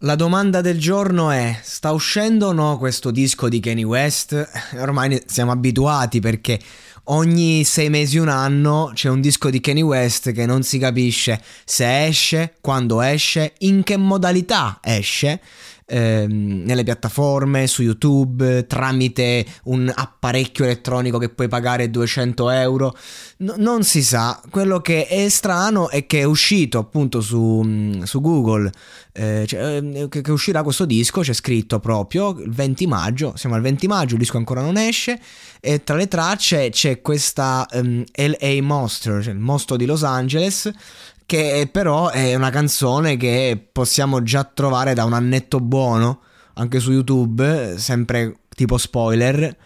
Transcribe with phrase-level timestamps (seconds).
[0.00, 4.50] La domanda del giorno è: sta uscendo o no questo disco di Kanye West?
[4.76, 6.60] Ormai siamo abituati perché
[7.06, 11.40] ogni sei mesi, un anno c'è un disco di Kanye West che non si capisce
[11.64, 15.40] se esce, quando esce, in che modalità esce
[15.86, 22.96] ehm, nelle piattaforme, su YouTube, tramite un apparecchio elettronico che puoi pagare 200 euro.
[23.38, 24.40] No, non si sa.
[24.50, 28.70] Quello che è strano è che è uscito appunto su, mm, su Google,
[29.12, 33.54] eh, cioè, eh, che, che uscirà questo disco, c'è scritto proprio il 20 maggio, siamo
[33.54, 35.18] al 20 maggio, il disco ancora non esce,
[35.60, 40.04] e tra le tracce c'è questa um, ehm, LA Monster, cioè il mostro di Los
[40.04, 40.70] Angeles,
[41.26, 46.20] che però è una canzone che possiamo già trovare da un annetto buono
[46.54, 49.56] anche su YouTube, sempre tipo spoiler.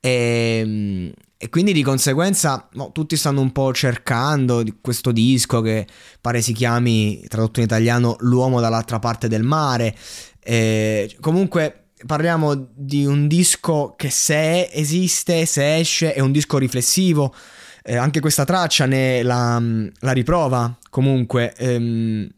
[0.00, 5.86] E, e quindi di conseguenza no, tutti stanno un po' cercando questo disco che
[6.20, 9.94] pare si chiami, tradotto in italiano, L'uomo dall'altra parte del mare.
[10.40, 17.34] E, comunque parliamo di un disco che se esiste, se esce, è un disco riflessivo
[17.82, 19.60] eh, anche questa traccia ne la,
[20.00, 20.76] la riprova.
[20.88, 22.28] Comunque, ehm,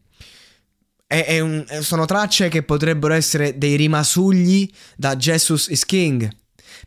[1.05, 6.29] è, è un, sono tracce che potrebbero essere dei rimasugli da Jesus is King.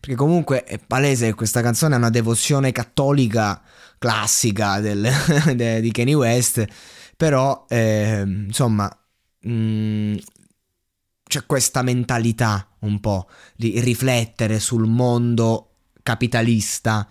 [0.01, 3.61] Perché comunque è palese che questa canzone è una devozione cattolica
[3.99, 5.09] classica del,
[5.55, 6.65] de, di Kanye West.
[7.17, 8.89] Però, eh, insomma,
[9.41, 10.17] mh, mm,
[11.29, 17.07] c'è questa mentalità un po' di riflettere sul mondo capitalista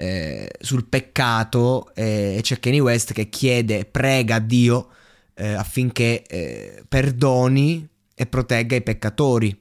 [0.00, 4.88] eh, sul peccato eh, e c'è Kanye West che chiede, prega a Dio
[5.34, 9.56] eh, affinché eh, perdoni e protegga i peccatori.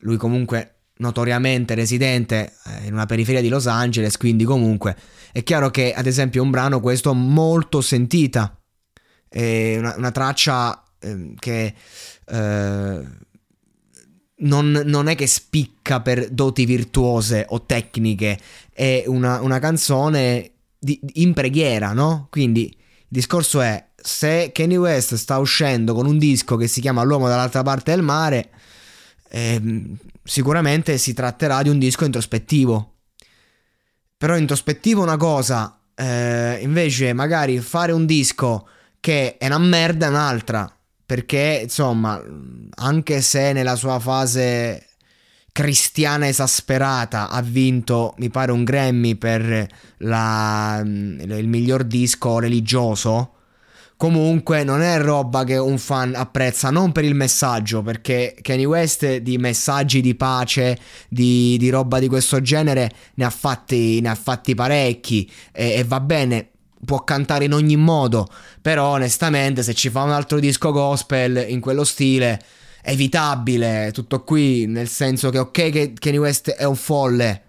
[0.00, 4.96] Lui comunque notoriamente residente eh, in una periferia di Los Angeles, quindi comunque
[5.32, 8.56] è chiaro che ad esempio un brano questo molto sentita,
[9.28, 11.74] è una, una traccia ehm, che
[12.26, 13.00] eh,
[14.38, 18.38] non, non, è che spicca per doti virtuose o tecniche,
[18.72, 22.28] è una, una canzone di, in preghiera, no?
[22.30, 27.02] Quindi il discorso è, se Kanye West sta uscendo con un disco che si chiama
[27.02, 28.50] L'uomo dall'altra parte del mare,
[29.28, 29.82] eh,
[30.22, 32.92] sicuramente si tratterà di un disco introspettivo.
[34.18, 38.66] Però introspettivo è una cosa, eh, invece magari fare un disco
[38.98, 40.75] che è una merda è un'altra
[41.06, 42.20] perché insomma
[42.74, 44.84] anche se nella sua fase
[45.52, 49.66] cristiana esasperata ha vinto mi pare un Grammy per
[49.98, 53.30] la, il miglior disco religioso
[53.96, 59.16] comunque non è roba che un fan apprezza non per il messaggio perché Kanye West
[59.16, 60.78] di messaggi di pace
[61.08, 65.84] di, di roba di questo genere ne ha fatti, ne ha fatti parecchi e, e
[65.84, 66.50] va bene
[66.84, 68.28] può cantare in ogni modo,
[68.60, 72.40] però onestamente se ci fa un altro disco gospel in quello stile
[72.82, 77.42] evitabile, tutto qui, nel senso che ok che Kanye West è un folle,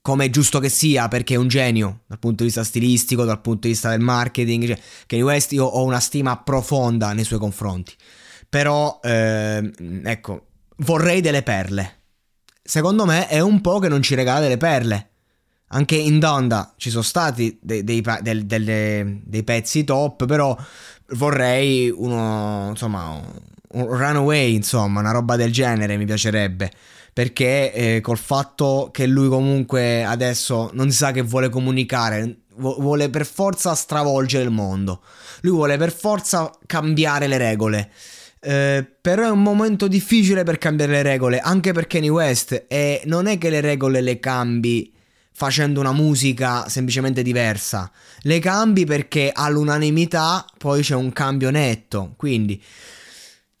[0.00, 3.40] come è giusto che sia, perché è un genio dal punto di vista stilistico, dal
[3.40, 7.38] punto di vista del marketing, cioè, Kanye West io ho una stima profonda nei suoi
[7.38, 7.94] confronti,
[8.48, 9.70] però eh,
[10.02, 10.46] ecco,
[10.78, 11.98] vorrei delle perle.
[12.64, 15.11] Secondo me è un po' che non ci regala delle perle
[15.72, 20.56] anche in Donda ci sono stati dei, dei, dei, dei, dei pezzi top, però
[21.10, 23.20] vorrei uno, insomma,
[23.72, 26.70] un Runaway, insomma, una roba del genere mi piacerebbe.
[27.12, 33.10] Perché eh, col fatto che lui comunque adesso non si sa che vuole comunicare, vuole
[33.10, 35.02] per forza stravolgere il mondo.
[35.42, 37.90] Lui vuole per forza cambiare le regole.
[38.40, 42.64] Eh, però è un momento difficile per cambiare le regole, anche per Kanye West.
[42.66, 44.90] E non è che le regole le cambi
[45.32, 47.90] facendo una musica semplicemente diversa.
[48.20, 52.14] Le cambi perché all'unanimità poi c'è un cambio netto.
[52.16, 52.62] Quindi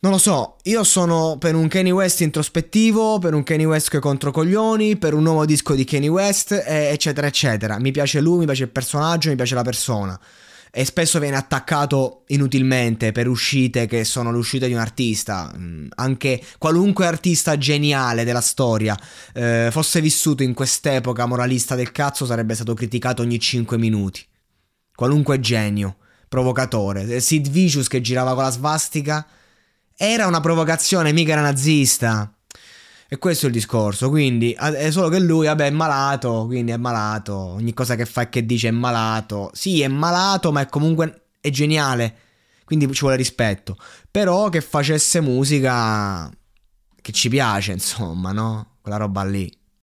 [0.00, 4.30] non lo so, io sono per un Kanye West introspettivo, per un Kanye West contro
[4.32, 7.78] coglioni, per un nuovo disco di Kanye West, eccetera, eccetera.
[7.78, 10.20] Mi piace lui, mi piace il personaggio, mi piace la persona
[10.74, 15.52] e spesso viene attaccato inutilmente per uscite che sono le uscite di un artista.
[15.54, 18.98] Mm, anche qualunque artista geniale della storia
[19.34, 24.24] eh, fosse vissuto in quest'epoca moralista del cazzo sarebbe stato criticato ogni 5 minuti.
[24.94, 25.96] Qualunque genio,
[26.26, 27.20] provocatore.
[27.20, 29.26] Sid Vicious che girava con la svastica
[29.94, 32.31] era una provocazione, mica era nazista.
[33.12, 36.78] E questo è il discorso, quindi è solo che lui, vabbè, è malato, quindi è
[36.78, 39.50] malato, ogni cosa che fa e che dice è malato.
[39.52, 42.16] Sì, è malato, ma è comunque è geniale,
[42.64, 43.76] quindi ci vuole rispetto.
[44.10, 46.30] Però che facesse musica
[47.02, 48.78] che ci piace, insomma, no?
[48.80, 49.54] Quella roba lì.